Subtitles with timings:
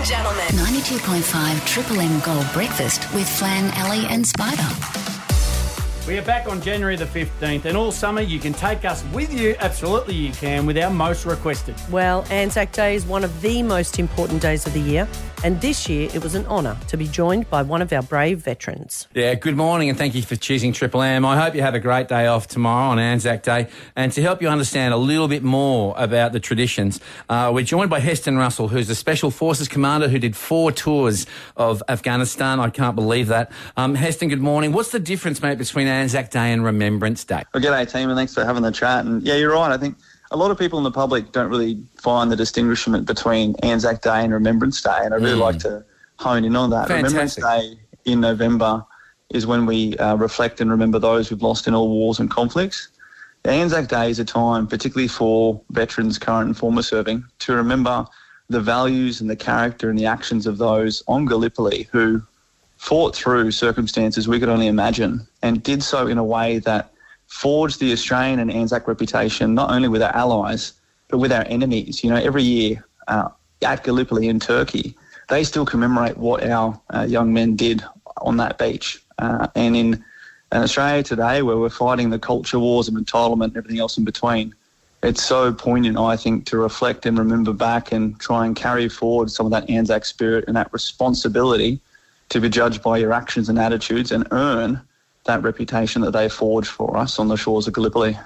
[0.00, 0.46] and gentlemen.
[0.48, 4.99] 92.5 Triple M Gold Breakfast with Flan, Ali, and Spida.
[6.08, 9.32] We are back on January the 15th, and all summer you can take us with
[9.32, 9.54] you.
[9.60, 11.76] Absolutely, you can, with our most requested.
[11.90, 15.06] Well, Anzac Day is one of the most important days of the year,
[15.44, 18.40] and this year it was an honour to be joined by one of our brave
[18.40, 19.08] veterans.
[19.14, 21.24] Yeah, good morning and thank you for choosing Triple M.
[21.24, 23.68] I hope you have a great day off tomorrow on Anzac Day.
[23.96, 27.88] And to help you understand a little bit more about the traditions, uh, we're joined
[27.88, 31.26] by Heston Russell, who's a Special Forces commander who did four tours
[31.56, 32.60] of Afghanistan.
[32.60, 33.50] I can't believe that.
[33.76, 34.72] Um, Heston, good morning.
[34.72, 37.42] What's the difference, mate, between Anzac Day and Remembrance Day?
[37.52, 39.04] Well, g'day, team, and thanks for having the chat.
[39.04, 39.70] And yeah, you're right.
[39.72, 39.96] I think
[40.30, 44.22] a lot of people in the public don't really find the distinguishment between Anzac Day
[44.24, 45.40] and Remembrance Day, and I really Mm.
[45.40, 45.84] like to
[46.18, 46.88] hone in on that.
[46.88, 48.84] Remembrance Day in November
[49.30, 52.88] is when we uh, reflect and remember those we've lost in all wars and conflicts.
[53.44, 58.06] Anzac Day is a time, particularly for veterans, current and former serving, to remember
[58.50, 62.20] the values and the character and the actions of those on Gallipoli who
[62.80, 66.90] fought through circumstances we could only imagine and did so in a way that
[67.26, 70.72] forged the Australian and Anzac reputation not only with our allies
[71.08, 72.02] but with our enemies.
[72.02, 73.28] You know, every year uh,
[73.60, 74.96] at Gallipoli in Turkey,
[75.28, 77.84] they still commemorate what our uh, young men did
[78.16, 79.04] on that beach.
[79.18, 80.02] Uh, and in, in
[80.62, 84.54] Australia today, where we're fighting the culture wars of entitlement and everything else in between,
[85.02, 89.30] it's so poignant, I think, to reflect and remember back and try and carry forward
[89.30, 91.78] some of that Anzac spirit and that responsibility
[92.30, 94.80] to be judged by your actions and attitudes and earn
[95.24, 98.18] that reputation that they forged for us on the shores of Gallipoli.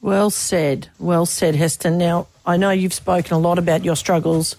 [0.00, 1.98] Well said, well said, Heston.
[1.98, 4.56] Now, I know you've spoken a lot about your struggles,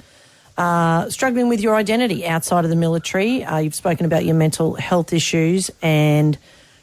[0.58, 3.44] uh, struggling with your identity outside of the military.
[3.44, 6.38] Uh, you've spoken about your mental health issues, and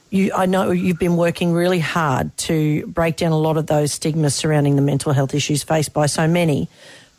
[0.09, 3.93] you, I know you've been working really hard to break down a lot of those
[3.93, 6.71] stigmas surrounding the mental health issues faced by so many.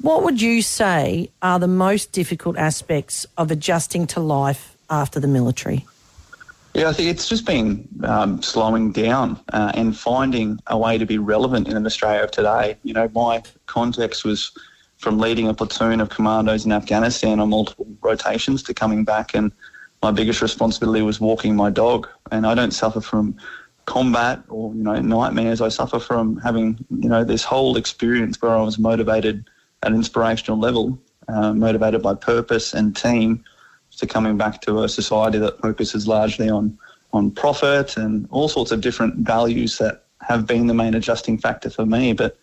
[0.01, 5.27] What would you say are the most difficult aspects of adjusting to life after the
[5.27, 5.85] military?
[6.73, 11.05] Yeah, I think it's just been um, slowing down uh, and finding a way to
[11.07, 12.77] be relevant in an Australia of today.
[12.83, 14.51] You know, my context was
[14.97, 19.51] from leading a platoon of commandos in Afghanistan on multiple rotations to coming back, and
[20.03, 22.07] my biggest responsibility was walking my dog.
[22.31, 23.35] And I don't suffer from
[23.87, 25.61] combat or you know nightmares.
[25.61, 29.49] I suffer from having you know this whole experience where I was motivated
[29.81, 33.43] at an inspirational level, uh, motivated by purpose and team
[33.97, 36.77] to coming back to a society that focuses largely on
[37.13, 41.69] on profit and all sorts of different values that have been the main adjusting factor
[41.69, 42.13] for me.
[42.13, 42.37] But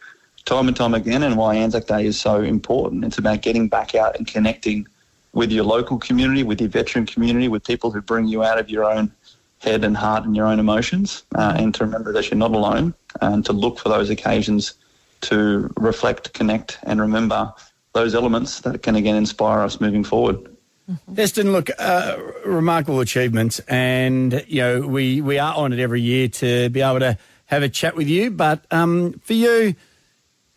[0.45, 3.95] time and time again, and why Anzac Day is so important, it's about getting back
[3.95, 4.87] out and connecting
[5.33, 8.71] with your local community, with your veteran community, with people who bring you out of
[8.71, 9.13] your own
[9.59, 12.95] head and heart and your own emotions, uh, and to remember that you're not alone,
[13.21, 14.75] and to look for those occasions
[15.23, 17.53] to reflect, connect, and remember
[17.95, 20.54] those elements that can again inspire us moving forward.
[21.17, 26.69] Heston, look, uh, remarkable achievements, and you know we we are honoured every year to
[26.69, 28.31] be able to have a chat with you.
[28.31, 29.75] But um, for you,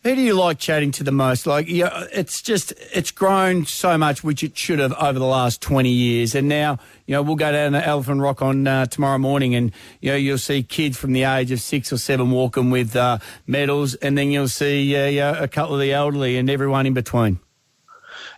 [0.02, 1.46] who do you like chatting to the most?
[1.46, 5.24] Like, you know, it's just it's grown so much, which it should have over the
[5.24, 8.84] last twenty years, and now you know we'll go down to Elephant Rock on uh,
[8.84, 9.72] tomorrow morning, and
[10.02, 13.18] you know you'll see kids from the age of six or seven walking with uh,
[13.46, 17.40] medals, and then you'll see uh, a couple of the elderly and everyone in between.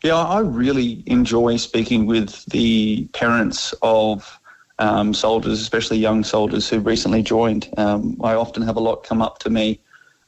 [0.03, 4.41] Yeah, I really enjoy speaking with the parents of
[4.78, 7.69] um, soldiers, especially young soldiers who recently joined.
[7.77, 9.78] Um, I often have a lot come up to me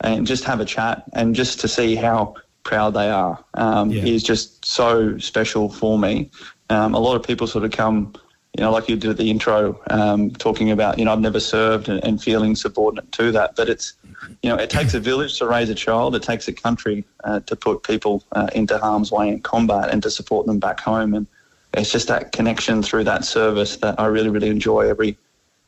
[0.00, 2.34] and just have a chat and just to see how
[2.64, 6.30] proud they are um, is just so special for me.
[6.68, 8.12] Um, a lot of people sort of come,
[8.56, 11.40] you know, like you did at the intro, um, talking about, you know, I've never
[11.40, 13.56] served and, and feeling subordinate to that.
[13.56, 13.94] But it's,
[14.42, 16.14] you know, it takes a village to raise a child.
[16.14, 20.02] It takes a country uh, to put people uh, into harm's way in combat and
[20.02, 21.14] to support them back home.
[21.14, 21.26] And
[21.74, 25.16] it's just that connection through that service that I really, really enjoy every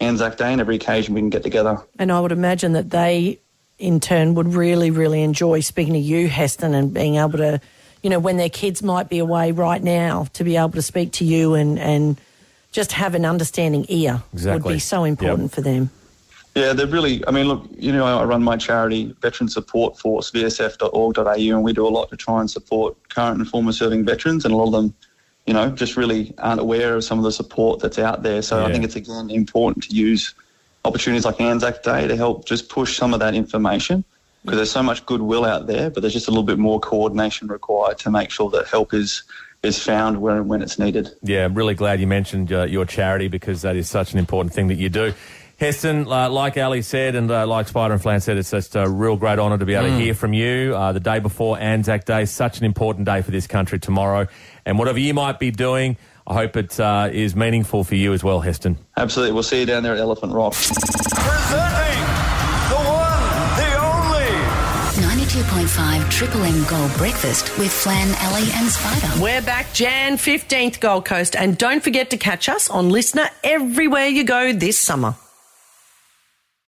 [0.01, 1.79] Anzac Day and every occasion we can get together.
[1.99, 3.41] And I would imagine that they,
[3.79, 7.61] in turn, would really, really enjoy speaking to you, Heston, and being able to,
[8.03, 11.13] you know, when their kids might be away right now, to be able to speak
[11.13, 12.21] to you and, and
[12.73, 15.91] just have an understanding ear would be so important for them.
[16.55, 17.27] Yeah, they're really.
[17.27, 21.73] I mean, look, you know, I run my charity, Veteran Support Force, vsf.org.au, and we
[21.73, 24.67] do a lot to try and support current and former serving veterans, and a lot
[24.67, 24.95] of them,
[25.47, 28.41] you know, just really aren't aware of some of the support that's out there.
[28.41, 30.35] So I think it's again important to use
[30.85, 34.05] opportunities like Anzac Day to help just push some of that information
[34.45, 37.49] because there's so much goodwill out there, but there's just a little bit more coordination
[37.49, 39.25] required to make sure that help is
[39.63, 41.09] is found where and when it's needed.
[41.23, 44.53] Yeah, I'm really glad you mentioned uh, your charity because that is such an important
[44.53, 45.15] thing that you do.
[45.59, 48.89] Heston, uh, like Ali said, and uh, like Spida and Flan said, it's just a
[48.89, 50.75] real great honour to be able to hear from you.
[50.75, 54.27] Uh, the day before Anzac Day, such an important day for this country tomorrow.
[54.67, 55.97] And whatever you might be doing,
[56.27, 58.79] I hope it uh, is meaningful for you as well, Heston.
[58.97, 59.33] Absolutely.
[59.33, 60.55] We'll see you down there at Elephant Rock.
[60.55, 62.03] Presenting
[62.71, 64.25] the one, the only.
[65.07, 69.23] 92.5 Triple M Gold Breakfast with Flan, Ali, and Spida.
[69.23, 74.09] We're back Jan 15th Gold Coast and don't forget to catch us on LiSTNR everywhere
[74.09, 75.15] you go this summer.